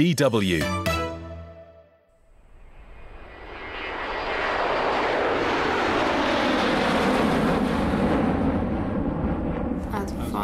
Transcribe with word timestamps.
DW. 0.00 0.62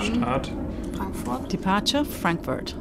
Start, 0.05 0.53
Frankfurt. 0.95 1.49
Departure 1.49 2.05
Frankfurt. 2.05 2.75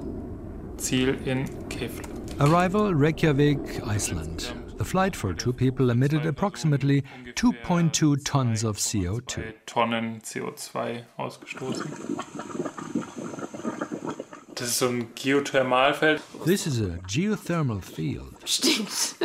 Ziel 0.76 1.26
in 1.26 1.48
Keflavik. 1.70 2.10
Arrival 2.42 2.94
Reykjavik, 2.94 3.60
Iceland. 3.88 4.54
The 4.78 4.84
flight 4.84 5.16
for 5.16 5.34
two 5.34 5.54
people 5.54 5.92
emitted 5.92 6.26
approximately 6.26 7.06
2.2 7.36 8.18
tons 8.26 8.66
of 8.66 8.76
CO2. 8.76 9.32
Zwei 9.32 9.54
Tonnen 9.66 10.22
CO2 10.22 11.06
ausgestoßen. 11.18 12.55
Das 14.66 14.72
ist 14.72 14.80
so 14.80 14.88
ein 14.88 15.14
Geothermalfeld. 15.14 16.24
This 16.44 16.66
is 16.66 16.82
a 16.82 16.98
geothermal 17.08 17.84
field. 17.84 18.34
Stimmt. 18.46 19.16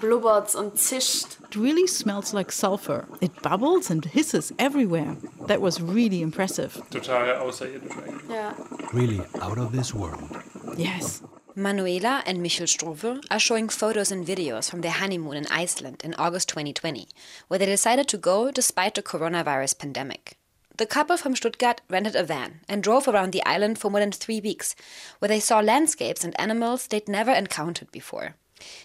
Blubbert's 0.00 0.54
und 0.54 0.78
zischt. 0.78 1.36
It 1.50 1.56
really 1.56 1.86
smells 1.86 2.32
like 2.32 2.50
sulfur. 2.50 3.06
It 3.20 3.42
bubbles 3.42 3.90
and 3.90 4.06
hisses 4.06 4.54
everywhere. 4.56 5.18
That 5.48 5.60
was 5.60 5.82
really 5.82 6.22
impressive. 6.22 6.82
Total 6.90 7.42
außerirdisch 7.42 7.92
eigentlich. 7.92 8.30
Ja. 8.30 8.54
Really 8.94 9.20
out 9.42 9.58
of 9.58 9.72
this 9.72 9.92
world. 9.92 10.30
Yes. 10.78 11.22
Manuela 11.54 12.22
and 12.24 12.40
Michel 12.40 12.66
Struve 12.66 13.20
are 13.30 13.38
showing 13.38 13.68
photos 13.68 14.10
and 14.10 14.26
videos 14.26 14.70
from 14.70 14.80
their 14.80 14.92
honeymoon 14.92 15.36
in 15.36 15.46
Iceland 15.48 16.00
in 16.02 16.14
August 16.14 16.48
2020, 16.48 17.06
where 17.48 17.58
they 17.58 17.66
decided 17.66 18.08
to 18.08 18.16
go 18.16 18.50
despite 18.50 18.94
the 18.94 19.02
coronavirus 19.02 19.78
pandemic. 19.78 20.38
The 20.76 20.86
couple 20.86 21.16
from 21.16 21.36
Stuttgart 21.36 21.82
rented 21.88 22.16
a 22.16 22.24
van 22.24 22.60
and 22.68 22.82
drove 22.82 23.06
around 23.06 23.30
the 23.32 23.44
island 23.46 23.78
for 23.78 23.90
more 23.90 24.00
than 24.00 24.10
three 24.10 24.40
weeks, 24.40 24.74
where 25.20 25.28
they 25.28 25.38
saw 25.38 25.60
landscapes 25.60 26.24
and 26.24 26.38
animals 26.40 26.88
they'd 26.88 27.08
never 27.08 27.30
encountered 27.30 27.92
before. 27.92 28.34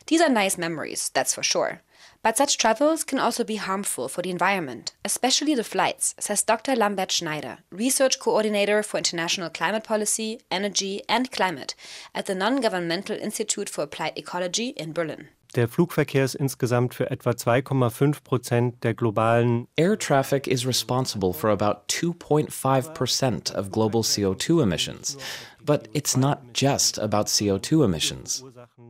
These 0.05 0.21
are 0.21 0.29
nice 0.29 0.57
memories, 0.57 1.09
that's 1.13 1.33
for 1.33 1.41
sure. 1.41 1.81
But 2.21 2.37
such 2.37 2.57
travels 2.57 3.03
can 3.03 3.17
also 3.17 3.43
be 3.43 3.55
harmful 3.55 4.07
for 4.07 4.21
the 4.21 4.29
environment, 4.29 4.93
especially 5.03 5.55
the 5.55 5.63
flights, 5.63 6.15
says 6.19 6.43
Dr. 6.43 6.75
Lambert 6.75 7.11
Schneider, 7.11 7.59
research 7.71 8.19
coordinator 8.19 8.83
for 8.83 8.97
international 8.97 9.49
climate 9.49 9.83
policy, 9.83 10.41
energy, 10.51 11.01
and 11.09 11.31
climate 11.31 11.75
at 12.13 12.25
the 12.25 12.35
Non 12.35 12.61
Governmental 12.61 13.17
Institute 13.17 13.69
for 13.69 13.83
Applied 13.83 14.17
Ecology 14.17 14.69
in 14.69 14.93
Berlin. 14.93 15.29
Der 15.55 15.67
Flugverkehr 15.67 16.25
ist 16.25 16.35
insgesamt 16.35 16.93
für 16.93 17.09
etwa 17.09 17.31
2,5 17.31 18.23
Prozent 18.23 18.83
der 18.83 18.93
globalen 18.93 19.67
Air 19.75 19.97
traffic 19.97 20.47
is 20.47 20.67
responsible 20.67 21.33
for 21.33 21.49
about 21.49 21.87
2.5% 21.87 23.55
of 23.55 23.71
global 23.71 24.01
CO2 24.03 24.61
emissions. 24.61 25.17
But 25.65 25.89
it's 25.93 26.15
not 26.15 26.53
just 26.53 26.99
about 26.99 27.27
CO2 27.27 27.83
emissions. 27.83 28.43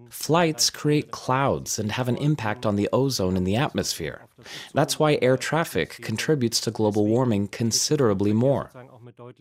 Flights 0.09 0.69
create 0.71 1.11
clouds 1.11 1.79
and 1.79 1.93
have 1.93 2.09
an 2.09 2.17
impact 2.17 2.65
on 2.65 2.75
the 2.75 2.89
ozone 2.91 3.37
in 3.37 3.45
the 3.45 3.55
atmosphere. 3.55 4.27
That's 4.73 4.99
why 4.99 5.17
air 5.21 5.37
traffic 5.37 6.01
contributes 6.01 6.59
to 6.61 6.71
global 6.71 7.07
warming 7.07 7.47
considerably 7.47 8.33
more. 8.33 8.69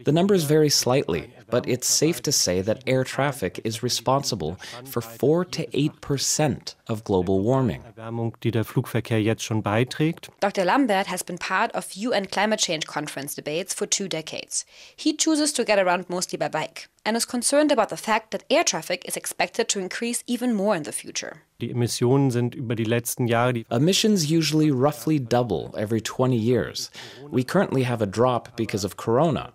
The 0.05 0.12
numbers 0.12 0.44
vary 0.44 0.70
slightly, 0.70 1.30
but 1.50 1.69
it's 1.69 1.86
safe 1.86 2.22
to 2.22 2.33
say 2.33 2.62
that 2.62 2.83
air 2.86 3.05
traffic 3.05 3.61
is 3.64 3.83
responsible 3.83 4.56
for 4.84 5.02
4 5.02 5.44
to 5.47 5.66
8% 5.66 6.74
of 6.88 7.05
global 7.05 7.42
warming. 7.42 7.83
Erwärmung, 7.96 8.34
die 8.41 8.50
der 8.50 8.64
Flugverkehr 8.64 9.20
jetzt 9.20 9.42
schon 9.42 9.62
beiträgt. 9.62 10.30
Dr. 10.41 10.64
Lambert 10.64 11.08
has 11.08 11.22
been 11.22 11.39
part 11.39 11.74
of 11.74 11.96
UN 11.96 12.27
climate 12.27 12.61
change 12.61 12.86
conference 12.86 13.34
debates 13.34 13.74
for 13.74 13.86
two 13.86 14.08
decades. 14.08 14.64
He 14.96 15.16
chooses 15.16 15.52
to 15.55 15.64
get 15.64 15.78
around 15.78 16.08
mostly 16.08 16.39
by 16.39 16.48
bike 16.48 16.89
and 17.09 17.17
is 17.17 17.25
concerned 17.25 17.73
about 17.73 17.89
the 17.89 17.97
fact 17.97 18.33
that 18.33 18.45
air 18.51 18.62
traffic 18.62 19.03
is 19.09 19.17
expected 19.17 19.67
to 19.67 19.81
increase 19.81 20.23
even 20.27 20.53
more 20.53 20.77
in 20.77 20.83
the 20.83 20.92
future. 20.92 21.41
Die 21.59 21.70
Emissionen 21.70 22.31
sind 22.31 22.55
über 22.55 22.75
die 22.77 22.84
letzten 22.84 23.27
Jahre 23.27 23.55
die 23.55 23.64
Emissions 23.70 24.31
usually 24.31 24.70
roughly 24.70 25.19
double 25.19 25.70
every 25.75 26.03
20 26.03 26.36
years. 26.36 26.91
We 27.30 27.45
currently 27.45 27.85
have 27.85 28.02
a 28.02 28.07
drop 28.07 28.55
because 28.57 28.85
of 28.85 28.98
corona, 28.98 29.55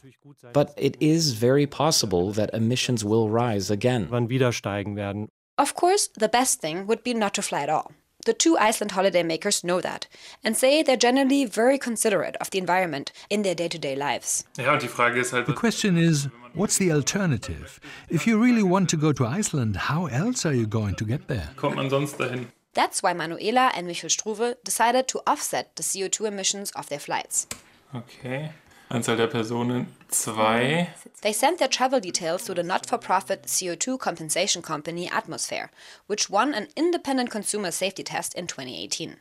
but 0.52 0.74
it 0.78 0.98
is 1.00 1.34
very 1.34 1.68
possible 1.68 2.34
that 2.34 2.50
emissions 2.56 3.06
will 3.06 3.30
rise 3.30 3.70
again. 3.72 4.08
wann 4.10 4.30
wieder 4.30 4.52
steigen 4.52 4.96
werden. 4.96 5.30
Of 5.56 5.76
course, 5.76 6.10
the 6.18 6.28
best 6.28 6.60
thing 6.60 6.88
would 6.88 7.04
be 7.04 7.14
not 7.14 7.36
to 7.36 7.44
fly 7.44 7.62
at 7.62 7.70
all. 7.70 7.92
The 8.26 8.34
two 8.34 8.58
Iceland 8.58 8.94
holidaymakers 8.94 9.64
know 9.64 9.80
that 9.82 10.08
and 10.44 10.58
say 10.58 10.82
they're 10.82 10.98
generally 10.98 11.46
very 11.46 11.78
considerate 11.78 12.36
of 12.38 12.50
the 12.50 12.58
environment 12.58 13.12
in 13.30 13.44
their 13.44 13.54
day 13.54 13.68
to 13.68 13.78
day 13.78 13.96
lives. 13.96 14.46
Ja, 14.58 14.74
und 14.74 14.82
die 14.82 14.88
Frage 14.88 15.20
ist 15.20 15.34
halt, 15.34 15.46
The 15.46 15.54
question 15.54 15.98
is 15.98 16.30
what's 16.54 16.78
the 16.78 16.92
alternative? 16.92 17.80
If 18.10 18.28
you 18.28 18.42
really 18.42 18.64
want 18.64 18.90
to 18.90 18.98
go 18.98 19.12
to 19.14 19.26
Iceland, 19.26 19.76
how 19.76 20.08
else 20.08 20.46
are 20.46 20.54
you 20.54 20.68
going 20.68 20.96
to 20.96 21.06
get 21.06 21.28
there? 21.28 21.50
kommt 21.56 21.76
man 21.76 21.90
sonst 21.90 22.18
dahin? 22.18 22.48
That's 22.74 23.04
why 23.04 23.14
Manuela 23.14 23.72
and 23.76 23.86
Michel 23.88 24.10
Struve 24.10 24.56
decided 24.64 25.08
to 25.10 25.22
offset 25.28 25.76
the 25.76 25.84
CO2 25.84 26.28
emissions 26.28 26.72
of 26.72 26.90
their 26.90 27.00
flights. 27.00 27.48
Okay. 27.96 28.50
Anzahl 28.90 29.16
der 29.16 29.28
Personen 29.28 29.88
zwei. 30.10 30.90
They 31.22 31.34
sent 31.34 31.60
their 31.60 31.68
travel 31.68 32.00
details 32.00 32.44
to 32.46 32.54
the 32.54 32.64
not 32.64 32.86
for 32.86 32.98
profit 32.98 33.44
CO2 33.44 33.98
compensation 33.98 34.62
company 34.62 35.08
atmosfair, 35.08 35.70
which 36.08 36.30
won 36.30 36.54
an 36.54 36.68
independent 36.76 37.32
consumer 37.32 37.72
safety 37.72 38.04
test 38.04 38.36
in 38.36 38.46
2018. 38.48 39.18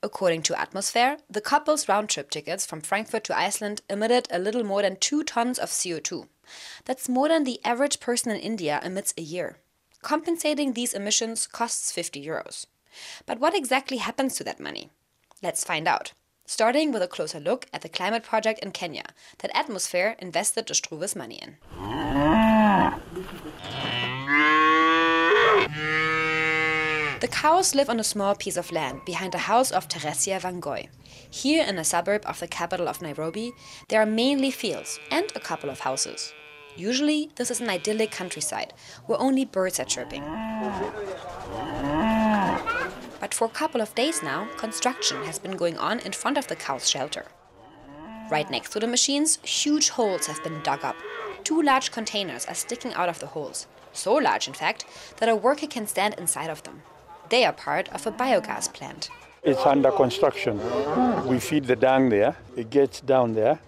According 0.00 0.42
to 0.42 0.52
atmosfair, 0.52 1.18
the 1.28 1.40
couple's 1.40 1.88
round 1.88 2.08
trip 2.08 2.30
tickets 2.30 2.64
from 2.64 2.80
Frankfurt 2.80 3.24
to 3.24 3.36
Iceland 3.36 3.82
emitted 3.90 4.28
a 4.30 4.38
little 4.38 4.62
more 4.62 4.82
than 4.82 4.96
two 4.96 5.24
tons 5.24 5.58
of 5.58 5.70
CO2. 5.70 6.28
That's 6.84 7.08
more 7.08 7.28
than 7.28 7.42
the 7.42 7.60
average 7.64 7.98
person 7.98 8.30
in 8.30 8.38
India 8.38 8.80
emits 8.84 9.12
a 9.18 9.22
year. 9.22 9.58
Compensating 10.00 10.72
these 10.72 10.94
emissions 10.94 11.48
costs 11.48 11.90
50 11.90 12.24
euros. 12.24 12.66
But 13.26 13.40
what 13.40 13.56
exactly 13.56 13.96
happens 13.96 14.36
to 14.36 14.44
that 14.44 14.60
money? 14.60 14.90
Let's 15.42 15.64
find 15.64 15.88
out. 15.88 16.12
Starting 16.46 16.92
with 16.92 17.02
a 17.02 17.08
closer 17.08 17.40
look 17.40 17.66
at 17.72 17.82
the 17.82 17.88
climate 17.88 18.22
project 18.22 18.60
in 18.60 18.70
Kenya 18.70 19.04
that 19.38 19.52
atmosfair 19.52 20.16
invested 20.18 20.66
the 20.66 20.74
Struve's 20.74 21.16
money 21.16 21.40
in. 21.42 21.56
The 27.20 27.26
cows 27.26 27.74
live 27.74 27.90
on 27.90 27.98
a 27.98 28.04
small 28.04 28.36
piece 28.36 28.56
of 28.56 28.70
land 28.70 29.04
behind 29.04 29.32
the 29.32 29.38
house 29.38 29.72
of 29.72 29.88
Teresia 29.88 30.40
Wangoi. 30.40 30.88
Here 31.28 31.64
in 31.66 31.76
a 31.76 31.82
suburb 31.82 32.22
of 32.24 32.38
the 32.38 32.46
capital 32.46 32.88
of 32.88 33.02
Nairobi, 33.02 33.52
there 33.88 34.00
are 34.00 34.06
mainly 34.06 34.52
fields 34.52 35.00
and 35.10 35.32
a 35.34 35.40
couple 35.40 35.68
of 35.68 35.80
houses. 35.80 36.32
Usually, 36.76 37.30
this 37.34 37.50
is 37.50 37.60
an 37.60 37.70
idyllic 37.70 38.12
countryside 38.12 38.72
where 39.06 39.20
only 39.20 39.44
birds 39.44 39.80
are 39.80 39.84
chirping. 39.84 40.22
But 43.18 43.34
for 43.34 43.46
a 43.46 43.58
couple 43.60 43.80
of 43.80 43.96
days 43.96 44.22
now, 44.22 44.46
construction 44.56 45.24
has 45.24 45.40
been 45.40 45.56
going 45.56 45.76
on 45.76 45.98
in 45.98 46.12
front 46.12 46.38
of 46.38 46.46
the 46.46 46.54
cow's 46.54 46.88
shelter. 46.88 47.26
Right 48.30 48.48
next 48.48 48.70
to 48.74 48.78
the 48.78 48.86
machines, 48.86 49.38
huge 49.42 49.88
holes 49.88 50.26
have 50.26 50.44
been 50.44 50.62
dug 50.62 50.84
up. 50.84 50.96
Two 51.42 51.62
large 51.62 51.90
containers 51.90 52.46
are 52.46 52.54
sticking 52.54 52.94
out 52.94 53.08
of 53.08 53.18
the 53.18 53.26
holes. 53.26 53.66
So 53.92 54.14
large, 54.14 54.46
in 54.46 54.54
fact, 54.54 54.84
that 55.16 55.28
a 55.28 55.34
worker 55.34 55.66
can 55.66 55.88
stand 55.88 56.14
inside 56.14 56.50
of 56.50 56.62
them. 56.62 56.82
They 57.30 57.44
are 57.44 57.52
part 57.52 57.88
of 57.90 58.06
a 58.06 58.12
biogas 58.12 58.72
plant. 58.72 59.10
It's 59.42 59.64
under 59.66 59.90
construction. 59.90 60.58
We 61.26 61.38
feed 61.38 61.64
the 61.64 61.76
dung 61.76 62.08
there, 62.08 62.36
it 62.56 62.70
gets 62.70 63.00
down 63.00 63.34
there, 63.34 63.60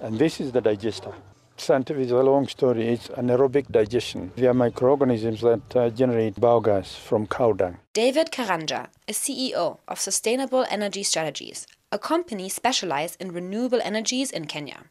and 0.00 0.18
this 0.18 0.40
is 0.40 0.52
the 0.52 0.60
digester. 0.60 1.12
Scientific 1.56 2.06
is 2.06 2.10
a 2.10 2.16
long 2.16 2.48
story. 2.48 2.88
It's 2.88 3.08
anaerobic 3.08 3.70
digestion. 3.70 4.32
They 4.36 4.46
are 4.46 4.54
microorganisms 4.54 5.42
that 5.42 5.76
uh, 5.76 5.90
generate 5.90 6.34
biogas 6.36 6.96
from 6.96 7.26
cow 7.26 7.52
dung. 7.52 7.76
David 7.92 8.32
Karanja 8.32 8.88
is 9.06 9.18
CEO 9.18 9.78
of 9.86 10.00
Sustainable 10.00 10.64
Energy 10.70 11.02
Strategies, 11.02 11.66
a 11.92 11.98
company 11.98 12.48
specialized 12.48 13.20
in 13.20 13.32
renewable 13.32 13.80
energies 13.84 14.30
in 14.30 14.46
Kenya. 14.46 14.84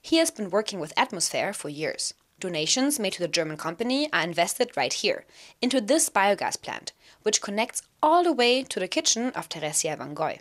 He 0.00 0.16
has 0.16 0.30
been 0.30 0.50
working 0.50 0.80
with 0.80 0.94
atmosfair 0.96 1.54
for 1.54 1.68
years. 1.68 2.14
Donations 2.40 2.98
made 2.98 3.14
to 3.14 3.20
the 3.20 3.28
German 3.28 3.56
company 3.56 4.12
are 4.12 4.22
invested 4.22 4.76
right 4.76 4.92
here, 4.92 5.24
into 5.62 5.80
this 5.80 6.10
biogas 6.10 6.60
plant, 6.60 6.92
which 7.26 7.42
connects 7.42 7.82
all 8.00 8.22
the 8.22 8.32
way 8.32 8.62
to 8.62 8.78
the 8.78 8.86
kitchen 8.86 9.30
of 9.34 9.48
Teresia 9.48 9.98
Wangoi. 9.98 10.38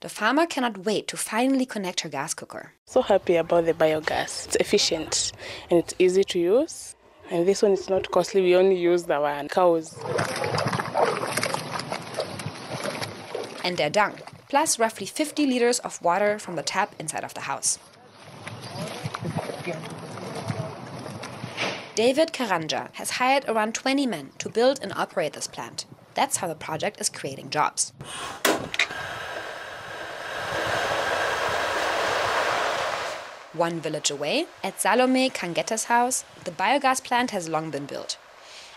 The 0.00 0.08
farmer 0.08 0.46
cannot 0.46 0.78
wait 0.86 1.08
to 1.08 1.16
finally 1.18 1.66
connect 1.66 2.00
her 2.00 2.08
gas 2.08 2.32
cooker. 2.32 2.72
So 2.86 3.02
happy 3.02 3.36
about 3.36 3.66
the 3.66 3.74
biogas. 3.74 4.46
It's 4.46 4.56
efficient 4.56 5.32
and 5.68 5.78
it's 5.78 5.94
easy 5.98 6.24
to 6.24 6.38
use. 6.38 6.94
And 7.30 7.46
this 7.46 7.60
one 7.60 7.72
is 7.72 7.90
not 7.90 8.10
costly. 8.10 8.40
We 8.40 8.56
only 8.56 8.78
use 8.78 9.10
our 9.10 9.46
cows. 9.48 9.94
and 13.62 13.76
their 13.76 13.90
dung, 13.90 14.14
plus 14.48 14.78
roughly 14.78 15.06
50 15.06 15.44
liters 15.44 15.80
of 15.80 16.00
water 16.00 16.38
from 16.38 16.56
the 16.56 16.62
tap 16.62 16.94
inside 16.98 17.24
of 17.24 17.34
the 17.34 17.42
house. 17.42 17.78
David 21.96 22.32
Karanja 22.32 22.88
has 22.92 23.10
hired 23.18 23.44
around 23.48 23.74
20 23.74 24.06
men 24.06 24.30
to 24.38 24.48
build 24.48 24.78
and 24.82 24.92
operate 24.94 25.32
this 25.32 25.48
plant. 25.48 25.84
That's 26.16 26.38
how 26.38 26.48
the 26.48 26.54
project 26.56 27.00
is 27.00 27.08
creating 27.08 27.50
jobs. 27.50 27.92
One 33.52 33.80
village 33.80 34.10
away, 34.10 34.46
at 34.62 34.80
Salome 34.80 35.30
Kangetta's 35.30 35.84
house, 35.84 36.24
the 36.44 36.50
biogas 36.50 37.02
plant 37.02 37.30
has 37.30 37.48
long 37.48 37.70
been 37.70 37.86
built. 37.86 38.18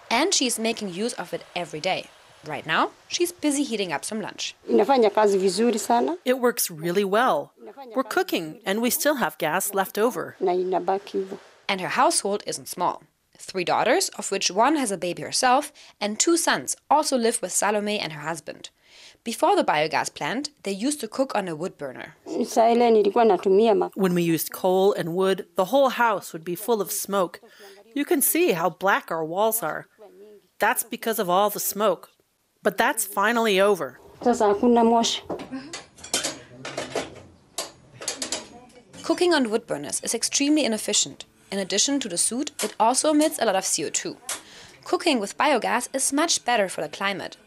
And 0.10 0.34
she's 0.34 0.58
making 0.58 0.94
use 0.94 1.14
of 1.14 1.34
it 1.34 1.44
every 1.56 1.82
day. 1.82 2.06
Right 2.46 2.66
now, 2.66 2.92
she's 3.10 3.34
busy 3.34 3.64
heating 3.64 3.92
up 3.92 4.06
some 4.06 4.22
lunch. 4.22 4.56
Inafanya 4.70 5.14
kazi 5.14 5.38
vizuri 5.38 5.78
sana 5.78 6.16
It 6.24 6.40
works 6.40 6.72
really 6.72 7.04
well. 7.04 7.52
We're 7.94 8.04
cooking, 8.04 8.60
and 8.66 8.82
we 8.82 8.90
still 8.90 9.16
have 9.16 9.38
gas 9.38 9.74
left 9.74 9.98
over. 9.98 10.36
na 10.40 10.54
inabaki 10.54 11.12
hivyo. 11.20 11.38
And 11.68 11.82
her 11.82 11.90
household 11.90 12.44
isn't 12.48 12.68
small. 12.70 13.04
Three 13.40 13.64
daughters, 13.64 14.10
of 14.10 14.32
which 14.32 14.52
one 14.52 14.76
has 14.76 14.92
a 14.92 14.98
baby 14.98 15.24
herself, 15.24 15.72
and 16.02 16.20
two 16.20 16.38
sons 16.38 16.76
also 16.90 17.18
live 17.18 17.42
with 17.42 17.52
Salome 17.54 17.98
and 17.98 18.12
her 18.14 18.22
husband. 18.22 18.70
Before 19.24 19.56
the 19.56 19.64
biogas 19.64 20.14
plant, 20.14 20.50
they 20.64 20.72
used 20.72 21.00
to 21.02 21.08
cook 21.08 21.34
on 21.36 21.48
a 21.48 21.56
wood 21.56 21.78
burner. 21.78 22.16
Saa 22.46 22.70
ile 22.70 22.92
nilikuwa 22.92 23.26
natumia 23.26 23.76
ma 23.78 23.90
When 23.96 24.14
we 24.14 24.22
used 24.24 24.52
coal 24.52 24.94
and 24.94 25.10
wood, 25.16 25.46
the 25.56 25.66
whole 25.66 25.90
house 25.90 26.34
would 26.34 26.44
be 26.44 26.56
full 26.56 26.82
of 26.82 26.92
smoke. 26.92 27.40
You 27.96 28.06
can 28.06 28.22
see 28.22 28.52
how 28.52 28.70
black 28.70 29.10
our 29.12 29.26
walls 29.26 29.64
are. 29.64 29.88
That's 30.60 30.84
because 30.84 31.20
of 31.20 31.30
all 31.30 31.50
the 31.50 31.60
smoke. 31.60 32.10
But 32.62 32.78
that's 32.78 33.06
finally 33.06 33.60
over. 33.62 34.00
sasa 34.22 34.46
hakuna 34.54 34.84
moshi. 34.84 35.22
Cooking 39.04 39.34
on 39.34 39.50
wood 39.50 39.66
burners 39.66 40.02
is 40.04 40.14
extremely 40.14 40.66
inefficient. 40.66 41.26
In 41.52 41.58
addition 41.58 42.00
to 42.00 42.10
the 42.10 42.18
soot, 42.18 42.52
it 42.64 42.76
also 42.80 43.12
emits 43.12 43.40
a 43.40 43.46
lot 43.46 43.56
of 43.56 43.64
CO2. 43.64 44.18
Cooking 44.84 45.20
with 45.20 45.38
biogas 45.38 45.88
is 45.94 46.14
much 46.14 46.46
better 46.46 46.70
for 46.70 46.82
the 46.82 46.90
climate. 46.90 47.38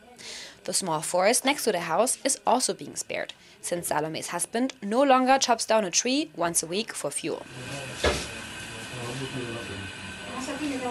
The 0.65 0.73
small 0.73 1.01
forest 1.01 1.45
next 1.45 1.65
to 1.65 1.73
the 1.73 1.81
house 1.81 2.19
is 2.25 2.39
also 2.47 2.75
being 2.75 2.97
spared, 2.97 3.33
since 3.61 3.89
Salome's 3.89 4.29
husband 4.29 4.75
no 4.83 5.03
longer 5.03 5.39
chops 5.39 5.67
down 5.67 5.85
a 5.85 5.91
tree 5.91 6.31
once 6.37 6.63
a 6.63 6.67
week 6.67 6.93
for 6.93 7.11
fuel. 7.11 7.45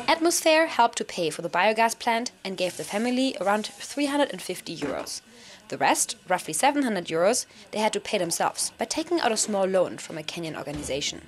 atmosfair 0.08 0.68
helped 0.68 0.98
to 0.98 1.06
pay 1.06 1.30
for 1.30 1.42
the 1.42 1.50
biogas 1.50 1.98
plant 1.98 2.32
and 2.44 2.58
gave 2.58 2.78
the 2.78 2.84
family 2.84 3.36
around 3.42 3.66
350 3.66 4.78
euros. 4.78 5.22
The 5.70 5.78
rest, 5.78 6.18
roughly 6.28 6.54
700 6.54 7.06
euros, 7.06 7.46
they 7.72 7.80
had 7.80 7.94
to 7.94 8.00
pay 8.00 8.18
themselves 8.18 8.72
by 8.78 8.86
taking 8.86 9.22
out 9.22 9.32
a 9.32 9.38
small 9.38 9.66
loan 9.66 9.98
from 9.98 10.18
a 10.18 10.24
Kenyan 10.24 10.58
organization. 10.58 11.22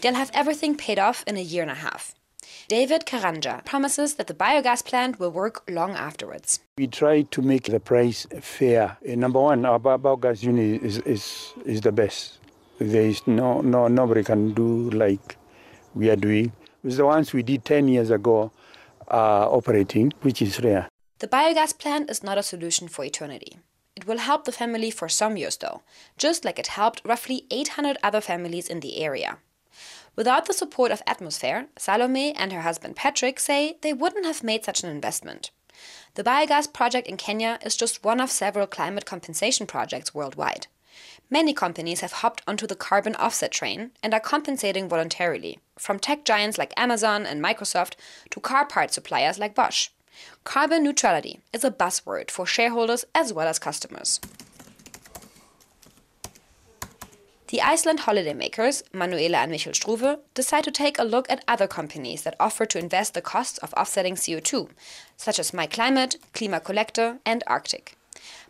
They'll 0.00 0.14
have 0.14 0.30
everything 0.34 0.76
paid 0.76 0.98
off 0.98 1.24
in 1.26 1.36
a 1.36 1.40
year 1.40 1.62
and 1.62 1.70
a 1.70 1.74
half. 1.74 2.14
David 2.68 3.06
Karanja 3.06 3.64
promises 3.64 4.14
that 4.14 4.26
the 4.26 4.34
biogas 4.34 4.84
plant 4.84 5.20
will 5.20 5.30
work 5.30 5.62
long 5.70 5.92
afterwards. 5.92 6.60
We 6.78 6.88
try 6.88 7.22
to 7.22 7.42
make 7.42 7.64
the 7.64 7.80
price 7.80 8.26
fair. 8.40 8.98
Uh, 9.08 9.14
number 9.14 9.40
one, 9.40 9.64
our 9.64 9.78
biogas 9.78 10.42
unit 10.42 10.82
is, 10.82 10.98
is, 10.98 11.52
is 11.64 11.80
the 11.80 11.92
best. 11.92 12.38
There 12.78 13.02
is 13.02 13.26
no, 13.26 13.60
no 13.60 13.88
nobody 13.88 14.22
can 14.22 14.52
do 14.52 14.90
like 14.90 15.36
we 15.94 16.10
are 16.10 16.16
doing. 16.16 16.52
It's 16.84 16.96
the 16.96 17.06
ones 17.06 17.32
we 17.32 17.42
did 17.42 17.64
10 17.64 17.88
years 17.88 18.10
ago 18.10 18.52
uh, 19.10 19.48
operating, 19.50 20.12
which 20.22 20.42
is 20.42 20.60
rare. 20.62 20.88
The 21.20 21.28
biogas 21.28 21.78
plant 21.78 22.10
is 22.10 22.22
not 22.22 22.36
a 22.36 22.42
solution 22.42 22.88
for 22.88 23.04
eternity. 23.04 23.56
It 23.94 24.06
will 24.06 24.18
help 24.18 24.44
the 24.44 24.52
family 24.52 24.90
for 24.90 25.08
some 25.08 25.38
years, 25.38 25.56
though, 25.56 25.80
just 26.18 26.44
like 26.44 26.58
it 26.58 26.66
helped 26.66 27.00
roughly 27.04 27.46
800 27.50 27.96
other 28.02 28.20
families 28.20 28.68
in 28.68 28.80
the 28.80 28.98
area. 28.98 29.38
Without 30.16 30.46
the 30.46 30.54
support 30.54 30.90
of 30.90 31.04
atmosfair, 31.04 31.66
Salome 31.76 32.34
and 32.34 32.52
her 32.52 32.62
husband 32.62 32.96
Patrick 32.96 33.38
say 33.38 33.76
they 33.82 33.92
wouldn't 33.92 34.24
have 34.24 34.42
made 34.42 34.64
such 34.64 34.82
an 34.82 34.90
investment. 34.90 35.50
The 36.14 36.24
biogas 36.24 36.72
project 36.72 37.06
in 37.06 37.18
Kenya 37.18 37.58
is 37.62 37.76
just 37.76 38.02
one 38.02 38.20
of 38.20 38.30
several 38.30 38.66
climate 38.66 39.04
compensation 39.04 39.66
projects 39.66 40.14
worldwide. 40.14 40.66
Many 41.28 41.52
companies 41.52 42.00
have 42.00 42.12
hopped 42.12 42.40
onto 42.46 42.66
the 42.66 42.74
carbon 42.74 43.14
offset 43.16 43.52
train 43.52 43.90
and 44.02 44.14
are 44.14 44.20
compensating 44.20 44.88
voluntarily, 44.88 45.58
from 45.78 45.98
tech 45.98 46.24
giants 46.24 46.56
like 46.56 46.72
Amazon 46.78 47.26
and 47.26 47.44
Microsoft 47.44 47.94
to 48.30 48.40
car 48.40 48.64
part 48.64 48.94
suppliers 48.94 49.38
like 49.38 49.54
Bosch. 49.54 49.90
Carbon 50.44 50.82
neutrality 50.82 51.40
is 51.52 51.64
a 51.64 51.70
buzzword 51.70 52.30
for 52.30 52.46
shareholders 52.46 53.04
as 53.14 53.34
well 53.34 53.48
as 53.48 53.58
customers. 53.58 54.18
The 57.48 57.62
Iceland 57.62 58.00
holidaymakers, 58.00 58.82
Manuela 58.92 59.38
and 59.38 59.52
Michel 59.52 59.72
Struve, 59.72 60.18
decide 60.34 60.64
to 60.64 60.72
take 60.72 60.98
a 60.98 61.04
look 61.04 61.30
at 61.30 61.44
other 61.46 61.68
companies 61.68 62.22
that 62.22 62.34
offer 62.40 62.66
to 62.66 62.78
invest 62.78 63.14
the 63.14 63.22
costs 63.22 63.58
of 63.58 63.72
offsetting 63.74 64.16
CO2, 64.16 64.68
such 65.16 65.38
as 65.38 65.52
MyClimate, 65.52 66.16
Klima-Kollekte, 66.34 67.20
and 67.24 67.44
Arktik. 67.46 67.94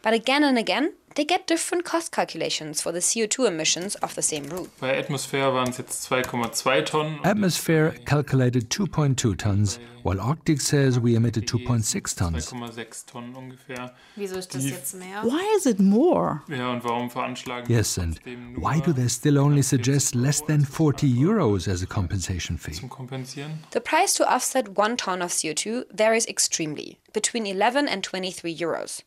But 0.00 0.14
again 0.14 0.42
and 0.42 0.56
again, 0.56 0.94
they 1.16 1.24
get 1.24 1.46
different 1.46 1.84
cost 1.84 2.12
calculations 2.12 2.80
for 2.80 2.92
the 2.92 3.00
CO2 3.00 3.48
emissions 3.48 3.96
of 3.96 4.14
the 4.14 4.22
same 4.22 4.44
route. 4.50 4.70
Bei 4.80 4.96
atmosfair 4.98 5.52
waren 5.52 5.70
es 5.70 5.78
jetzt 5.78 6.06
2,2 6.10 6.84
Tonnen. 6.84 7.18
atmosfair 7.24 7.92
calculated 8.04 8.70
2.2 8.70 9.36
tons, 9.36 9.80
while 10.04 10.20
Arktik 10.20 10.60
says 10.60 11.00
we 11.00 11.14
emitted 11.16 11.46
2.6 11.48 12.16
tons. 12.16 12.52
2,6 12.52 13.06
Tonnen 13.06 13.34
ungefähr. 13.34 13.94
Wieso 14.14 14.36
ist 14.36 14.54
das 14.54 14.64
jetzt 14.64 14.94
mehr? 14.94 15.22
Why 15.24 15.42
is 15.56 15.66
it 15.66 15.80
more? 15.80 16.42
Ja, 16.48 16.70
und 16.70 16.84
warum 16.84 17.10
veranschlagen 17.10 17.68
Yes, 17.72 17.98
and 17.98 18.20
why 18.56 18.80
do 18.80 18.92
they 18.92 19.08
still 19.08 19.38
only 19.38 19.62
suggest 19.62 20.14
less 20.14 20.44
than 20.44 20.64
40 20.64 21.06
euros 21.08 21.66
as 21.66 21.82
a 21.82 21.86
compensation 21.86 22.58
fee? 22.58 22.72
zum 22.72 22.88
Kompensieren? 22.90 23.58
The 23.72 23.80
price 23.80 24.14
to 24.14 24.24
offset 24.24 24.76
one 24.76 24.96
ton 24.96 25.22
of 25.22 25.32
CO2 25.32 25.86
varies 25.92 26.26
extremely, 26.28 26.98
between 27.12 27.46
11 27.46 27.88
and 27.88 28.04
23 28.04 28.54
euros. 28.54 29.02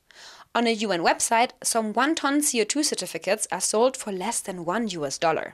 On 0.56 0.66
a 0.66 0.72
UN 0.72 1.02
website, 1.02 1.52
some 1.64 1.94
one 1.94 2.16
ton 2.16 2.42
CO2 2.42 2.84
certificates 2.84 3.48
are 3.52 3.62
sold 3.62 3.96
for 3.96 4.12
less 4.12 4.42
than 4.42 4.66
1 4.66 4.88
US 4.88 5.20
dollar. 5.20 5.54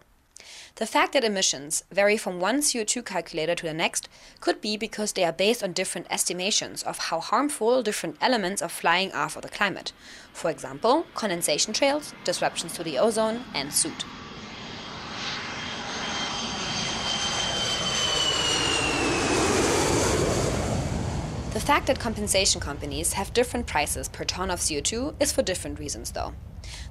The 0.76 0.86
fact 0.86 1.12
that 1.12 1.26
emissions 1.26 1.84
vary 1.92 2.16
from 2.16 2.40
one 2.40 2.60
CO2 2.60 3.04
calculator 3.04 3.56
to 3.56 3.66
the 3.66 3.74
next 3.74 4.08
could 4.40 4.62
be 4.62 4.78
because 4.78 5.12
they 5.12 5.26
are 5.26 5.34
based 5.34 5.62
on 5.62 5.74
different 5.74 6.08
estimations 6.10 6.82
of 6.82 6.98
how 6.98 7.20
harmful 7.20 7.84
different 7.84 8.16
elements 8.22 8.62
of 8.62 8.72
flying 8.72 9.12
are 9.12 9.28
for 9.28 9.42
the 9.42 9.50
climate. 9.50 9.92
For 10.32 10.50
example, 10.50 11.06
condensation 11.14 11.74
trails, 11.74 12.14
disruptions 12.24 12.74
to 12.76 12.84
the 12.84 12.98
ozone, 12.98 13.44
and 13.54 13.74
soot. 13.74 14.06
The 21.56 21.62
fact 21.62 21.88
that 21.88 22.02
compensation 22.02 22.60
companies 22.60 23.13
have 23.13 23.34
different 23.34 23.66
prices 23.66 24.10
per 24.10 24.25
ton 24.25 24.52
of 24.52 24.60
CO2 24.60 25.16
is 25.22 25.31
for 25.31 25.42
different 25.42 25.80
reasons, 25.80 26.12
though. 26.12 26.34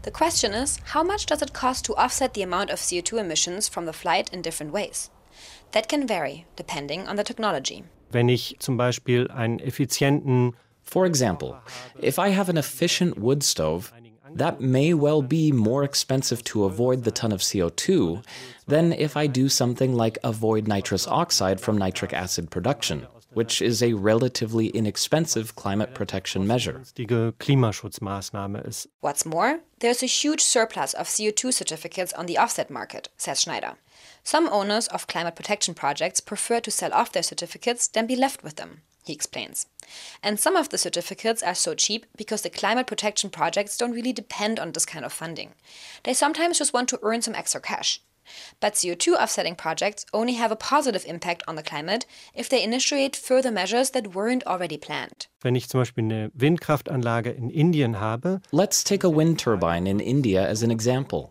The 0.04 0.10
question 0.10 0.54
is 0.54 0.80
how 0.84 1.02
much 1.02 1.26
does 1.26 1.42
it 1.42 1.52
cost 1.52 1.84
to 1.84 1.94
offset 1.96 2.32
the 2.32 2.40
amount 2.40 2.70
of 2.70 2.78
CO2 2.78 3.20
emissions 3.20 3.68
from 3.68 3.84
the 3.84 3.92
flight 3.92 4.30
in 4.32 4.40
different 4.40 4.72
ways? 4.72 5.10
That 5.72 5.86
can 5.86 6.06
vary 6.06 6.46
depending 6.56 7.06
on 7.06 7.16
the 7.16 7.24
technology. 7.24 7.84
Wenn 8.10 8.30
ich 8.30 8.56
zum 8.58 8.78
Beispiel 8.78 9.28
einen 9.30 9.58
effizienten 9.58 10.54
For 10.82 11.04
example, 11.04 11.56
if 12.00 12.18
I 12.18 12.30
have 12.30 12.48
an 12.48 12.56
efficient 12.56 13.18
wood 13.18 13.42
stove, 13.42 13.92
that 14.34 14.62
may 14.62 14.94
well 14.94 15.20
be 15.20 15.52
more 15.52 15.84
expensive 15.84 16.42
to 16.44 16.64
avoid 16.64 17.04
the 17.04 17.10
ton 17.10 17.32
of 17.32 17.42
CO2 17.42 18.24
than 18.66 18.94
if 18.94 19.14
I 19.14 19.26
do 19.26 19.50
something 19.50 19.94
like 19.94 20.18
avoid 20.24 20.66
nitrous 20.66 21.06
oxide 21.06 21.60
from 21.60 21.76
nitric 21.76 22.14
acid 22.14 22.50
production, 22.50 23.06
which 23.34 23.60
is 23.60 23.82
a 23.82 23.92
relatively 23.92 24.68
inexpensive 24.68 25.54
climate 25.54 25.94
protection 25.94 26.46
measure. 26.46 26.72
günstige 26.74 27.32
Klimaschutzmaßnahme 27.38 28.66
ist. 28.66 28.88
What's 29.00 29.24
more, 29.24 29.60
there's 29.80 30.02
a 30.02 30.06
huge 30.06 30.42
surplus 30.42 30.94
of 30.94 31.08
CO2 31.08 31.52
certificates 31.52 32.12
on 32.12 32.26
the 32.26 32.38
offset 32.38 32.70
market, 32.70 33.08
says 33.16 33.40
Schneider. 33.40 33.76
Some 34.22 34.48
owners 34.48 34.88
of 34.88 35.06
climate 35.06 35.36
protection 35.36 35.74
projects 35.74 36.20
prefer 36.20 36.60
to 36.60 36.70
sell 36.70 36.92
off 36.92 37.12
their 37.12 37.22
certificates 37.22 37.88
than 37.88 38.06
be 38.06 38.16
left 38.16 38.42
with 38.42 38.56
them, 38.56 38.80
he 39.04 39.12
explains. 39.12 39.66
And 40.22 40.40
some 40.40 40.56
of 40.56 40.70
the 40.70 40.78
certificates 40.78 41.42
are 41.42 41.54
so 41.54 41.74
cheap 41.74 42.06
because 42.16 42.42
the 42.42 42.50
climate 42.50 42.86
protection 42.86 43.28
projects 43.30 43.76
don't 43.76 43.92
really 43.92 44.14
depend 44.14 44.58
on 44.58 44.72
this 44.72 44.86
kind 44.86 45.04
of 45.04 45.12
funding. 45.12 45.50
They 46.04 46.14
sometimes 46.14 46.58
just 46.58 46.72
want 46.72 46.88
to 46.88 46.98
earn 47.02 47.20
some 47.20 47.34
extra 47.34 47.60
cash. 47.60 48.00
But 48.60 48.74
CO2 48.74 49.14
offsetting 49.14 49.56
projects 49.56 50.04
only 50.12 50.34
have 50.34 50.52
a 50.52 50.56
positive 50.56 51.04
impact 51.06 51.42
on 51.46 51.56
the 51.56 51.62
climate 51.62 52.06
if 52.34 52.48
they 52.48 52.62
initiate 52.62 53.16
further 53.16 53.50
measures 53.50 53.90
that 53.90 54.14
weren't 54.14 54.46
already 54.46 54.78
planned. 54.78 55.28
Wenn 55.42 55.56
ich 55.56 55.68
zum 55.68 55.80
Beispiel 55.80 56.04
eine 56.04 56.30
Windkraftanlage 56.34 57.30
in 57.30 57.50
Indien 57.50 58.00
habe, 58.00 58.40
Let's 58.50 58.84
take 58.84 59.04
a 59.04 59.10
wind 59.10 59.38
turbine 59.38 59.86
in 59.86 60.00
India 60.00 60.46
as 60.46 60.62
an 60.62 60.70
example. 60.70 61.30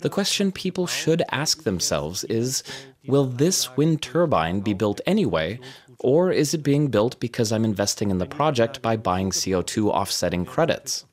The 0.00 0.08
question 0.08 0.52
people 0.52 0.86
should 0.86 1.22
ask 1.30 1.64
themselves 1.64 2.24
is 2.24 2.62
Will 3.06 3.24
this 3.24 3.76
wind 3.76 4.02
turbine 4.02 4.60
be 4.60 4.74
built 4.74 5.00
anyway, 5.06 5.60
or 5.98 6.32
is 6.32 6.54
it 6.54 6.62
being 6.62 6.88
built 6.88 7.20
because 7.20 7.52
I'm 7.52 7.64
investing 7.64 8.10
in 8.10 8.18
the 8.18 8.26
project 8.26 8.82
by 8.82 8.96
buying 8.96 9.30
CO2 9.30 9.88
offsetting 9.88 10.44
credits? 10.44 11.04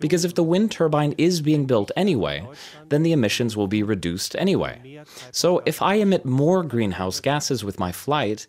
Because 0.00 0.24
if 0.24 0.34
the 0.34 0.42
wind 0.42 0.70
turbine 0.70 1.14
is 1.18 1.40
being 1.40 1.66
built 1.66 1.90
anyway, 1.96 2.46
then 2.88 3.02
the 3.02 3.12
emissions 3.12 3.56
will 3.56 3.68
be 3.68 3.82
reduced 3.82 4.34
anyway. 4.36 5.02
So 5.30 5.62
if 5.66 5.82
I 5.82 5.94
emit 5.94 6.24
more 6.24 6.62
greenhouse 6.62 7.20
gases 7.20 7.64
with 7.64 7.78
my 7.78 7.92
flight, 7.92 8.46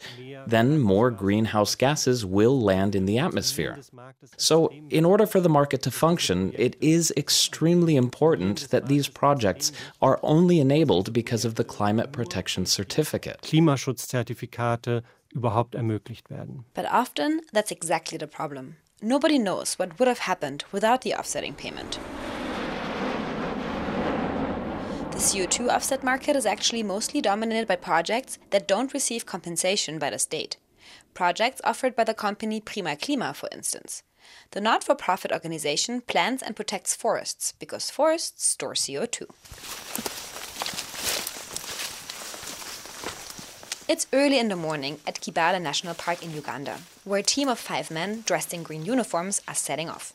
then 0.48 0.80
more 0.80 1.12
greenhouse 1.12 1.76
gases 1.76 2.26
will 2.26 2.60
land 2.60 2.96
in 2.96 3.06
the 3.06 3.18
atmosphere. 3.18 3.80
So, 4.38 4.72
in 4.90 5.06
order 5.06 5.26
for 5.26 5.40
the 5.40 5.50
market 5.50 5.82
to 5.84 5.92
function, 5.92 6.54
it 6.58 6.76
is 6.82 7.14
extremely 7.18 7.96
important 7.96 8.70
that 8.70 8.88
these 8.88 9.08
projects 9.08 9.72
are 10.02 10.20
only 10.24 10.60
enabled 10.60 11.14
because 11.14 11.46
of 11.46 11.56
the 11.56 11.64
climate 11.64 12.12
protection 12.12 12.66
certificate. 12.66 13.42
Klimaschutzzertifikate 13.42 15.04
überhaupt 15.34 15.76
ermöglicht 15.76 16.30
werden. 16.30 16.66
But 16.74 16.86
often, 16.92 17.42
that's 17.54 17.72
exactly 17.72 18.18
the 18.18 18.28
problem. 18.28 18.76
Nobody 19.01 19.39
knows 19.39 19.75
what 19.75 19.98
would 19.98 20.10
have 20.10 20.20
happened 20.20 20.65
without 20.74 21.03
the 21.03 21.13
offsetting 21.13 21.53
payment. 21.53 22.00
The 25.12 25.18
CO2 25.18 25.70
offset 25.70 26.03
market 26.03 26.36
is 26.36 26.46
actually 26.46 26.84
mostly 26.84 27.22
dominated 27.22 27.65
by 27.65 27.77
projects 27.77 28.38
that 28.50 28.68
don't 28.68 28.94
receive 28.94 29.25
compensation 29.25 30.00
by 30.00 30.10
the 30.10 30.20
state. 30.20 30.58
Projects 31.13 31.62
offered 31.63 31.96
by 31.96 32.03
the 32.03 32.13
company 32.13 32.60
Prima 32.60 32.98
Klima, 32.98 33.34
for 33.34 33.48
instance. 33.53 34.03
The 34.51 34.60
not 34.60 34.84
for 34.84 34.96
profit 34.96 35.32
organization 35.32 36.01
plants 36.01 36.44
and 36.44 36.56
protects 36.56 36.94
forests 36.94 37.53
because 37.58 37.89
forests 37.89 38.46
store 38.46 38.74
CO2. 38.74 40.28
It's 43.89 44.05
early 44.13 44.38
in 44.38 44.50
the 44.50 44.55
morning 44.55 45.00
at 45.08 45.19
Kibale 45.19 45.60
National 45.60 45.96
Park 45.96 46.22
in 46.22 46.31
Uganda, 46.31 46.77
where 47.05 47.22
a 47.22 47.24
team 47.24 47.50
of 47.50 47.58
five 47.58 47.89
men 47.89 48.22
dressed 48.24 48.53
in 48.53 48.62
green 48.62 48.86
uniforms 48.86 49.41
are 49.48 49.55
setting 49.55 49.89
off. 49.89 50.13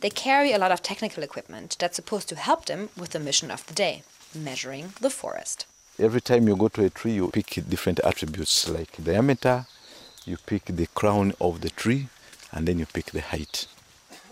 They 0.00 0.08
carry 0.08 0.52
a 0.52 0.58
lot 0.58 0.72
of 0.72 0.80
technical 0.80 1.22
equipment 1.22 1.76
that's 1.78 1.96
supposed 1.96 2.30
to 2.30 2.36
help 2.36 2.64
them 2.64 2.88
with 2.96 3.10
the 3.10 3.20
mission 3.20 3.50
of 3.50 3.66
the 3.66 3.74
day 3.74 4.04
measuring 4.34 4.94
the 5.02 5.10
forest. 5.10 5.66
Every 5.98 6.22
time 6.22 6.48
you 6.48 6.56
go 6.56 6.68
to 6.68 6.86
a 6.86 6.88
tree, 6.88 7.12
you 7.12 7.28
pick 7.28 7.62
different 7.68 8.00
attributes 8.00 8.66
like 8.70 9.04
diameter, 9.04 9.66
you 10.24 10.38
pick 10.38 10.64
the 10.64 10.86
crown 10.94 11.34
of 11.42 11.60
the 11.60 11.68
tree, 11.68 12.08
and 12.52 12.66
then 12.66 12.78
you 12.78 12.86
pick 12.86 13.10
the 13.10 13.20
height. 13.20 13.66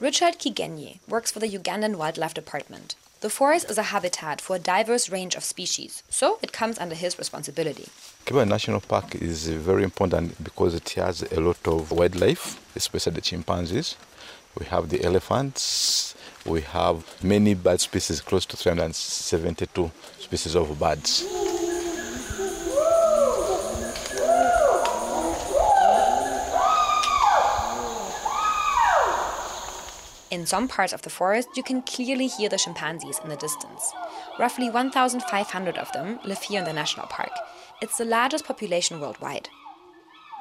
Richard 0.01 0.39
Kigenye 0.39 1.01
works 1.07 1.31
for 1.31 1.41
the 1.41 1.59
Ugandan 1.59 1.97
Wildlife 1.97 2.33
Department. 2.33 2.95
The 3.21 3.29
forest 3.29 3.69
is 3.69 3.77
a 3.77 3.91
habitat 3.95 4.41
for 4.41 4.57
a 4.57 4.61
diverse 4.61 5.11
range 5.11 5.35
of 5.35 5.45
species, 5.45 6.05
so 6.09 6.39
it 6.41 6.53
comes 6.53 6.79
under 6.79 6.95
his 6.95 7.19
responsibility. 7.19 7.89
Kibale 8.29 8.47
National 8.47 8.81
Park 8.81 9.15
is 9.15 9.49
very 9.49 9.83
important 9.83 10.45
because 10.45 10.75
it 10.75 10.87
has 10.91 11.23
a 11.33 11.41
lot 11.41 11.67
of 11.67 11.91
wildlife, 11.91 12.61
especially 12.77 13.15
the 13.15 13.23
chimpanzees. 13.23 13.97
We 14.59 14.67
have 14.67 14.91
the 14.91 15.03
elephants, 15.03 16.15
we 16.45 16.61
have 16.61 17.07
many 17.25 17.55
bird 17.55 17.81
species, 17.81 18.21
close 18.21 18.45
to 18.45 18.57
372 18.59 19.91
species 20.19 20.55
of 20.55 20.79
birds. 20.79 21.25
In 30.31 30.45
some 30.45 30.69
parts 30.69 30.93
of 30.93 31.01
the 31.01 31.09
forest, 31.09 31.49
you 31.57 31.63
can 31.63 31.81
clearly 31.81 32.27
hear 32.27 32.51
the 32.51 32.59
chimpanzees 32.59 33.21
in 33.25 33.31
the 33.31 33.37
distance. 33.37 33.91
Roughly 34.39 34.69
1,500 34.69 35.79
of 35.79 35.91
them 35.93 36.19
live 36.27 36.43
here 36.43 36.59
in 36.59 36.67
the 36.67 36.75
national 36.75 37.07
park. 37.07 37.31
It's 37.81 37.99
the 37.99 38.05
largest 38.05 38.45
population 38.45 39.01
worldwide. 39.01 39.51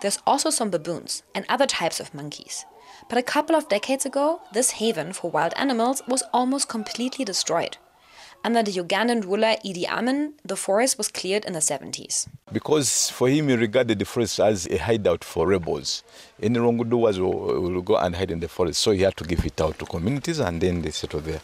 There's 0.01 0.17
also 0.25 0.50
some 0.50 0.72
baboons 0.72 1.22
and 1.36 1.46
other 1.48 1.67
types 1.67 2.00
of 2.00 2.13
monkeys. 2.13 2.65
But 3.10 3.20
a 3.20 3.24
couple 3.24 3.56
of 3.56 3.70
decades 3.70 4.08
ago, 4.08 4.41
this 4.53 4.72
haven 4.72 5.13
for 5.13 5.29
wild 5.29 5.53
animals 5.56 6.01
was 6.08 6.24
almost 6.34 6.67
completely 6.67 7.24
destroyed. 7.24 7.77
Under 8.44 8.63
the 8.63 8.72
Ugandan 8.72 9.24
ruler 9.24 9.56
Idi 9.63 9.88
Amin, 9.88 10.34
the 10.44 10.56
forest 10.56 10.98
was 10.98 11.10
cleared 11.10 11.46
in 11.46 11.53
the 11.53 11.60
70s. 11.60 12.27
Because 12.51 13.12
for 13.12 13.29
him, 13.29 13.50
he 13.50 13.56
regarded 13.56 14.00
the 14.00 14.06
forest 14.06 14.39
as 14.39 14.65
a 14.67 14.77
hideout 14.77 15.24
for 15.24 15.46
rebels. 15.48 16.03
Any 16.41 16.58
wrongdoers 16.58 17.20
will, 17.20 17.82
go 17.84 17.98
and 17.98 18.15
hide 18.15 18.32
in 18.32 18.39
the 18.39 18.48
forest, 18.48 18.82
so 18.82 18.91
he 18.91 19.01
had 19.03 19.15
to 19.17 19.24
give 19.24 19.46
it 19.46 19.62
out 19.62 19.77
to 19.77 19.86
communities 19.86 20.39
and 20.39 20.60
then 20.60 20.82
they 20.82 20.91
settle 20.91 21.20
there. 21.20 21.41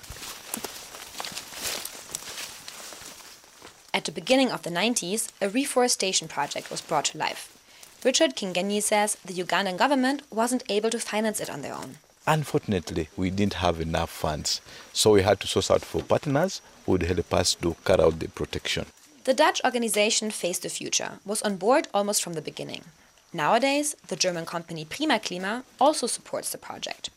At 3.96 4.06
the 4.06 4.12
beginning 4.12 4.52
of 4.52 4.64
the 4.64 4.72
90s, 4.72 5.30
a 5.40 5.48
reforestation 5.48 6.28
project 6.28 6.72
was 6.72 6.82
brought 6.82 7.06
to 7.06 7.18
life. 7.20 7.56
Richard 8.04 8.36
Kingenyi 8.36 8.82
says 8.82 9.18
the 9.24 9.36
Ugandan 9.36 9.78
government 9.78 10.24
wasn't 10.32 10.64
able 10.68 10.90
to 10.90 11.00
finance 11.00 11.40
it 11.40 11.50
on 11.50 11.62
their 11.62 11.76
own. 11.76 11.98
Unfortunately, 12.26 13.10
we 13.16 13.30
didn't 13.30 13.62
have 13.66 13.80
enough 13.80 14.10
funds, 14.10 14.62
so 14.94 15.12
we 15.12 15.22
had 15.22 15.40
to 15.42 15.48
source 15.48 15.70
out 15.70 15.86
for 15.86 16.02
partners 16.02 16.62
who 16.86 16.94
would 16.94 17.04
help 17.04 17.32
us 17.36 17.54
to 17.54 17.76
carry 17.86 18.02
out 18.02 18.18
the 18.20 18.30
protection. 18.30 18.88
The 19.26 19.34
Dutch 19.36 19.62
organization 19.64 20.32
Face 20.32 20.58
the 20.58 20.70
Future 20.70 21.20
was 21.24 21.44
on 21.44 21.58
board 21.58 21.88
almost 21.94 22.24
from 22.24 22.34
the 22.34 22.42
beginning. 22.42 22.86
Nowadays, 23.32 23.96
the 24.08 24.16
German 24.16 24.48
company 24.48 24.86
Prima 24.86 25.20
Klima 25.20 25.64
also 25.80 26.08
supports 26.08 26.52
the 26.52 26.58
project. 26.58 27.12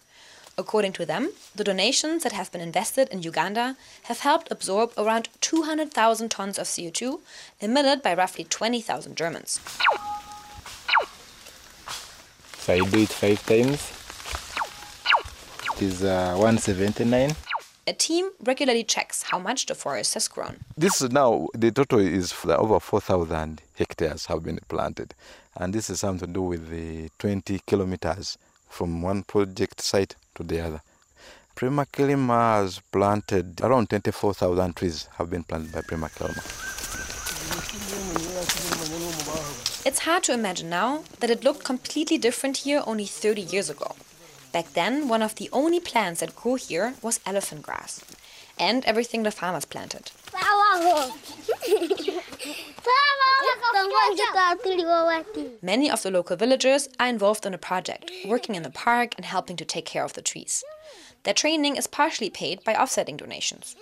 According 0.59 0.95
to 0.95 1.05
them, 1.05 1.33
the 1.55 1.65
donations 1.65 2.23
that 2.23 2.33
have 2.33 2.51
been 2.51 2.63
invested 2.63 3.11
in 3.11 3.21
Uganda 3.23 3.77
have 4.05 4.21
helped 4.21 4.51
absorb 4.51 4.91
around 4.97 5.29
200,000 5.43 6.31
tons 6.31 6.59
of 6.59 6.67
CO2 6.67 7.21
emitted 7.61 8.01
by 8.03 8.15
roughly 8.15 8.45
20,000 8.45 9.15
Germans. 9.17 9.61
So 12.57 12.73
I 12.73 12.79
do 12.79 13.03
it 13.03 13.11
five 13.11 13.45
times. 13.45 13.93
It 15.77 15.83
is 15.83 16.03
uh, 16.03 16.33
179. 16.37 17.33
A 17.87 17.93
team 17.93 18.31
regularly 18.43 18.83
checks 18.83 19.25
how 19.25 19.39
much 19.39 19.67
the 19.67 19.75
forest 19.75 20.15
has 20.15 20.27
grown. 20.27 20.61
This 20.75 21.03
is 21.03 21.11
now, 21.13 21.49
the 21.53 21.71
total 21.71 21.99
is 21.99 22.33
for 22.33 22.53
over 22.55 22.81
4,000 22.81 23.61
hectares 23.75 24.25
have 24.27 24.43
been 24.43 24.59
planted. 24.69 25.15
And 25.55 25.75
this 25.75 25.91
is 25.91 26.01
something 26.01 26.29
to 26.29 26.33
do 26.33 26.41
with 26.41 26.71
the 26.71 27.11
20 27.19 27.61
kilometers 27.67 28.39
from 28.71 29.03
one 29.03 29.23
project 29.23 29.83
site 29.83 30.17
to 30.37 30.43
the 30.43 30.61
other. 30.61 30.81
Prima 31.55 31.87
Kilima 31.87 32.61
has 32.61 32.81
planted 32.93 33.61
around 33.62 33.88
24,000 33.88 34.76
trees 34.76 35.09
have 35.16 35.31
been 35.31 35.43
planted 35.43 35.73
by 35.73 35.81
Prima 35.81 36.09
Kilima. 36.09 36.43
It's 39.87 40.00
hard 40.00 40.23
to 40.25 40.33
imagine 40.33 40.69
now 40.69 41.05
that 41.21 41.31
it 41.31 41.45
looked 41.45 41.64
completely 41.64 42.19
different 42.19 42.59
here 42.59 42.83
only 42.87 43.07
30 43.07 43.40
years 43.40 43.71
ago. 43.71 43.97
Back 44.52 44.73
then, 44.75 45.09
one 45.09 45.23
of 45.23 45.35
the 45.37 45.49
only 45.52 45.81
plants 45.81 46.21
that 46.21 46.37
grew 46.37 46.57
here 46.57 46.95
was 47.02 47.21
elephant 47.25 47.62
grass. 47.62 48.05
And 48.59 48.85
everything 48.85 49.23
the 49.23 49.31
farmers 49.31 49.64
planted. 49.64 50.11
Many 55.63 55.91
of 55.91 56.03
the 56.03 56.11
local 56.11 56.37
villagers 56.37 56.89
are 57.01 57.09
involved 57.09 57.47
in 57.47 57.53
the 57.53 57.59
project, 57.59 58.11
working 58.27 58.55
in 58.55 58.63
the 58.63 58.71
park 58.71 59.15
and 59.17 59.25
helping 59.25 59.57
to 59.57 59.65
take 59.65 59.87
care 59.87 60.05
of 60.05 60.13
the 60.13 60.23
trees. 60.23 60.65
Their 61.25 61.35
training 61.35 61.77
is 61.77 61.87
partially 61.87 62.31
paid 62.31 62.63
by 62.63 62.75
offsetting 62.75 63.17
donations. 63.17 63.75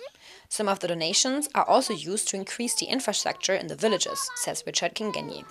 Some 0.49 0.67
of 0.67 0.79
the 0.79 0.87
donations 0.87 1.47
are 1.53 1.63
also 1.63 1.93
used 1.93 2.27
to 2.29 2.35
increase 2.35 2.75
the 2.75 2.87
infrastructure 2.87 3.53
in 3.53 3.67
the 3.67 3.75
villages, 3.75 4.29
says 4.35 4.63
Richard 4.65 4.95
Kingenyi. 4.95 5.43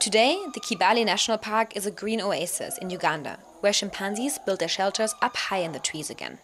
Today, 0.00 0.38
the 0.54 0.60
Kibale 0.60 1.04
National 1.04 1.38
Park 1.38 1.76
is 1.76 1.86
a 1.86 1.90
green 1.90 2.20
oasis 2.20 2.78
in 2.78 2.90
Uganda, 2.90 3.38
where 3.60 3.72
chimpanzees 3.72 4.38
build 4.38 4.60
their 4.60 4.68
shelters 4.68 5.14
up 5.20 5.36
high 5.36 5.58
in 5.58 5.72
the 5.72 5.78
trees 5.78 6.08
again. 6.08 6.38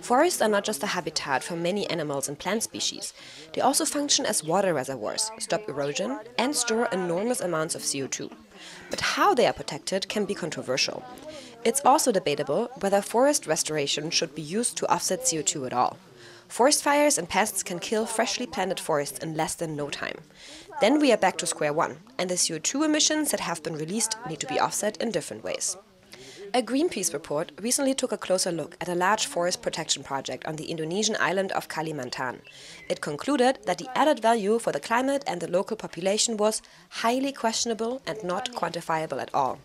Forests 0.00 0.40
are 0.40 0.48
not 0.48 0.64
just 0.64 0.82
a 0.82 0.88
habitat 0.88 1.42
for 1.42 1.56
many 1.56 1.88
animals 1.90 2.28
and 2.28 2.38
plant 2.38 2.62
species. 2.62 3.12
They 3.52 3.60
also 3.60 3.84
function 3.84 4.24
as 4.26 4.44
water 4.44 4.72
reservoirs, 4.74 5.30
stop 5.38 5.68
erosion, 5.68 6.18
and 6.38 6.54
store 6.54 6.88
enormous 6.92 7.40
amounts 7.40 7.74
of 7.74 7.82
CO2. 7.82 8.30
But 8.90 9.00
how 9.00 9.34
they 9.34 9.46
are 9.46 9.52
protected 9.52 10.08
can 10.08 10.24
be 10.24 10.34
controversial. 10.34 11.04
It's 11.64 11.84
also 11.84 12.12
debatable 12.12 12.70
whether 12.80 13.02
forest 13.02 13.46
restoration 13.46 14.10
should 14.10 14.34
be 14.34 14.42
used 14.42 14.76
to 14.78 14.92
offset 14.92 15.22
CO2 15.22 15.66
at 15.66 15.72
all. 15.72 15.98
Forest 16.48 16.82
fires 16.82 17.18
and 17.18 17.28
pests 17.28 17.62
can 17.62 17.78
kill 17.78 18.06
freshly 18.06 18.46
planted 18.46 18.80
forests 18.80 19.18
in 19.18 19.36
less 19.36 19.54
than 19.54 19.76
no 19.76 19.90
time. 19.90 20.18
Then 20.80 20.98
we 20.98 21.12
are 21.12 21.18
back 21.18 21.36
to 21.38 21.46
square 21.46 21.72
one, 21.72 21.98
and 22.16 22.30
the 22.30 22.36
CO2 22.36 22.84
emissions 22.84 23.30
that 23.30 23.40
have 23.40 23.62
been 23.62 23.76
released 23.76 24.16
need 24.28 24.40
to 24.40 24.46
be 24.46 24.58
offset 24.58 24.96
in 24.96 25.10
different 25.10 25.44
ways. 25.44 25.76
A 26.54 26.62
Greenpeace 26.62 27.12
report 27.12 27.52
recently 27.60 27.92
took 27.92 28.10
a 28.10 28.16
closer 28.16 28.50
look 28.50 28.76
at 28.80 28.88
a 28.88 28.94
large 28.94 29.26
forest 29.26 29.60
protection 29.60 30.02
project 30.02 30.46
on 30.46 30.56
the 30.56 30.64
Indonesian 30.70 31.16
island 31.20 31.52
of 31.52 31.68
Kalimantan. 31.68 32.40
It 32.88 33.02
concluded 33.02 33.58
that 33.66 33.76
the 33.76 33.88
added 33.94 34.20
value 34.20 34.58
for 34.58 34.72
the 34.72 34.80
climate 34.80 35.22
and 35.26 35.42
the 35.42 35.50
local 35.50 35.76
population 35.76 36.38
was 36.38 36.62
highly 36.88 37.32
questionable 37.32 38.00
and 38.06 38.24
not 38.24 38.52
quantifiable 38.54 39.20
at 39.20 39.34
all. 39.34 39.58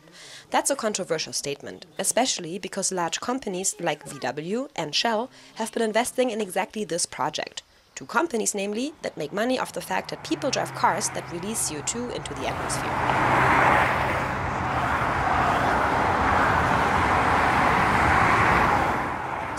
That's 0.50 0.70
a 0.72 0.76
controversial 0.76 1.32
statement, 1.32 1.86
especially 1.98 2.60
because 2.60 2.92
large 2.92 3.22
companies 3.22 3.76
like 3.80 4.06
VW 4.06 4.68
and 4.76 4.94
Shell 4.94 5.30
have 5.56 5.72
been 5.72 5.84
investing 5.84 6.32
in 6.32 6.42
exactly 6.42 6.84
this 6.84 7.06
project. 7.06 7.64
Two 7.96 8.06
companies, 8.06 8.54
namely, 8.54 8.94
that 9.04 9.16
make 9.16 9.32
money 9.32 9.58
off 9.58 9.72
the 9.72 9.80
fact 9.80 10.10
that 10.10 10.24
people 10.26 10.52
drive 10.52 10.76
cars 10.76 11.10
that 11.10 11.32
release 11.32 11.70
CO2 11.70 12.14
into 12.14 12.34
the 12.34 12.48
atmosphere. 12.48 13.54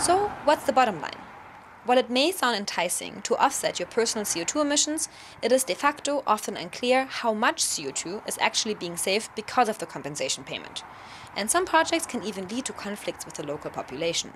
So, 0.05 0.31
what's 0.45 0.65
the 0.65 0.73
bottom 0.73 1.01
line? 1.01 1.17
While 1.85 1.97
it 1.97 2.09
may 2.09 2.31
sound 2.31 2.55
enticing 2.55 3.21
to 3.23 3.35
offset 3.37 3.79
your 3.79 3.87
personal 3.87 4.25
CO2 4.25 4.61
emissions, 4.61 5.09
it 5.41 5.51
is 5.51 5.63
de 5.63 5.75
facto 5.75 6.23
often 6.25 6.55
unclear 6.55 7.05
how 7.05 7.33
much 7.33 7.63
CO2 7.63 8.27
is 8.27 8.37
actually 8.39 8.75
being 8.75 8.95
saved 8.95 9.29
because 9.35 9.69
of 9.69 9.79
the 9.79 9.85
compensation 9.85 10.43
payment. 10.43 10.83
And 11.35 11.49
some 11.49 11.65
projects 11.65 12.05
can 12.05 12.23
even 12.23 12.47
lead 12.47 12.65
to 12.65 12.73
conflicts 12.73 13.25
with 13.25 13.35
the 13.35 13.45
local 13.45 13.71
population. 13.71 14.33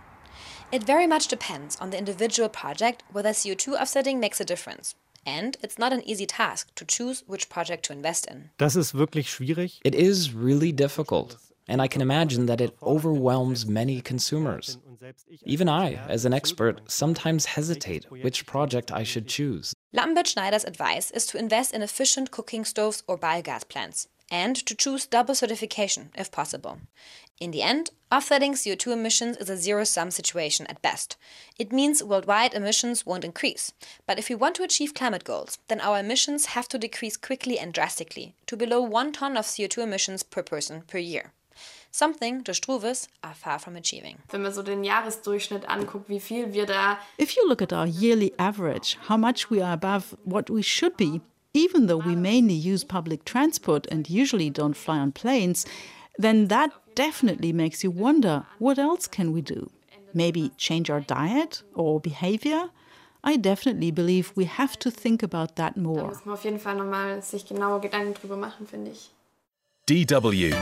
It 0.72 0.84
very 0.84 1.08
much 1.08 1.28
depends 1.28 1.78
on 1.80 1.92
the 1.92 1.98
individual 1.98 2.50
project 2.50 3.04
whether 3.12 3.30
CO2 3.30 3.80
offsetting 3.80 4.20
makes 4.20 4.39
a 4.39 4.46
difference. 4.46 4.96
And 5.25 5.58
it's 5.62 5.78
not 5.78 5.94
an 5.94 6.01
easy 6.08 6.25
task 6.25 6.74
to 6.75 6.86
choose 6.86 7.24
which 7.28 7.50
project 7.50 7.86
to 7.86 7.94
invest 7.94 8.25
in. 8.25 8.50
Das 8.58 8.75
ist 8.75 8.94
wirklich 8.94 9.30
schwierig. 9.30 9.80
It 9.84 9.94
is 9.94 10.34
really 10.34 10.72
difficult, 10.72 11.38
and 11.70 11.82
I 11.82 11.88
can 11.88 12.02
imagine 12.02 12.48
that 12.48 12.60
it 12.60 12.76
overwhelms 12.82 13.66
many 13.66 14.02
consumers. 14.02 14.78
Even 15.46 15.70
I, 15.70 15.94
as 16.10 16.26
an 16.26 16.34
expert, 16.34 16.82
sometimes 16.88 17.46
hesitate 17.46 18.12
which 18.12 18.46
project 18.46 18.92
I 18.92 19.04
should 19.04 19.28
choose. 19.28 19.74
Lambert 19.94 20.28
Schneider's 20.28 20.66
advice 20.66 21.12
is 21.12 21.26
to 21.28 21.38
invest 21.38 21.74
in 21.74 21.82
efficient 21.82 22.32
cooking 22.32 22.66
stoves 22.66 23.04
or 23.08 23.18
biogas 23.18 23.68
plants 23.70 24.08
and 24.32 24.56
to 24.56 24.76
choose 24.76 25.08
double 25.08 25.36
certification 25.36 26.10
if 26.16 26.32
possible. 26.32 26.80
In 27.40 27.52
the 27.52 27.62
end, 27.62 27.92
offsetting 28.12 28.54
CO2 28.54 28.92
emissions 28.92 29.38
is 29.38 29.50
a 29.50 29.58
zero 29.58 29.84
sum 29.84 30.12
situation 30.12 30.68
at 30.68 30.82
best. 30.82 31.18
It 31.58 31.72
means 31.72 32.04
worldwide 32.04 32.54
emissions 32.54 33.06
won't 33.06 33.24
increase. 33.24 33.72
But 34.06 34.20
if 34.20 34.28
we 34.28 34.36
want 34.36 34.56
to 34.56 34.64
achieve 34.64 34.94
climate 34.94 35.24
goals, 35.24 35.58
then 35.68 35.80
our 35.80 36.00
emissions 36.00 36.48
have 36.48 36.68
to 36.70 36.78
decrease 36.78 37.16
quickly 37.16 37.58
and 37.58 37.74
drastically 37.74 38.36
to 38.48 38.58
below 38.58 38.82
one 38.82 39.14
ton 39.14 39.38
of 39.38 39.46
CO2 39.46 39.84
emissions 39.84 40.24
per 40.24 40.44
person 40.44 40.84
per 40.88 40.98
year. 40.98 41.32
Something 41.91 42.43
the 42.46 42.53
Struves 42.53 43.08
are 43.24 43.34
far 43.34 43.60
from 43.60 43.75
achieving. 43.75 44.17
Wenn 44.29 44.41
man 44.43 44.53
so 44.53 44.62
den 44.62 44.84
Jahresdurchschnitt 44.84 45.67
anguckt, 45.67 46.08
wie 46.10 46.19
viel 46.19 46.53
wir 46.53 46.65
da 46.65 46.98
If 47.17 47.36
you 47.36 47.48
look 47.48 47.62
at 47.62 47.74
our 47.74 47.88
yearly 47.88 48.31
average, 48.38 48.98
how 49.10 49.17
much 49.17 49.50
we 49.50 49.62
are 49.63 49.74
above 49.74 50.15
what 50.24 50.50
we 50.50 50.62
should 50.62 50.96
be, 50.98 51.22
even 51.53 51.88
though 51.88 51.98
we 52.05 52.15
mainly 52.15 52.53
use 52.53 52.86
public 52.86 53.25
transport 53.25 53.88
and 53.91 54.08
usually 54.10 54.51
don't 54.51 54.75
fly 54.77 55.00
on 55.00 55.12
planes, 55.12 55.65
then 56.17 56.48
that 56.50 56.69
definitely 56.96 57.51
makes 57.51 57.84
you 57.84 57.89
wonder 57.91 58.46
what 58.60 58.77
else 58.77 59.08
can 59.08 59.31
we 59.34 59.41
do? 59.41 59.69
Maybe 60.13 60.51
change 60.58 60.89
our 60.91 61.01
diet 61.01 61.63
or 61.74 62.00
behavior? 62.00 62.69
I 63.24 63.36
definitely 63.36 63.91
believe 63.91 64.31
we 64.36 64.46
have 64.46 64.77
to 64.79 64.91
think 64.91 65.24
about 65.24 65.55
that 65.55 65.75
Da 65.75 65.81
more. 65.81 66.08
muss 66.08 66.24
man 66.25 66.36
auf 66.36 66.43
jeden 66.46 66.60
Fall 66.60 66.75
nochmal 66.75 67.22
sich 67.24 67.46
genaue 67.48 67.79
Gedanken 67.81 68.13
drüber 68.13 68.38
machen, 68.38 68.67
finde 68.67 68.91
ich. 68.91 69.10
DW 69.88 70.53